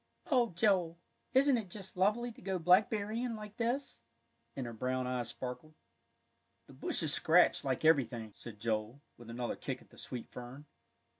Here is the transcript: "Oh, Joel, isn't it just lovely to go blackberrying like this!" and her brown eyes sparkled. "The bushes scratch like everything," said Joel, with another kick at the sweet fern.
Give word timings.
"Oh, 0.31 0.49
Joel, 0.55 0.97
isn't 1.35 1.59
it 1.59 1.69
just 1.69 1.95
lovely 1.95 2.31
to 2.31 2.41
go 2.41 2.57
blackberrying 2.57 3.35
like 3.37 3.57
this!" 3.57 4.01
and 4.55 4.65
her 4.65 4.73
brown 4.73 5.05
eyes 5.05 5.29
sparkled. 5.29 5.75
"The 6.65 6.73
bushes 6.73 7.13
scratch 7.13 7.63
like 7.63 7.85
everything," 7.85 8.31
said 8.33 8.59
Joel, 8.59 8.99
with 9.15 9.29
another 9.29 9.55
kick 9.55 9.79
at 9.79 9.91
the 9.91 9.99
sweet 9.99 10.27
fern. 10.31 10.65